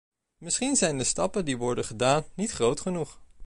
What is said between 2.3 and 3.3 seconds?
niet groot genoeg.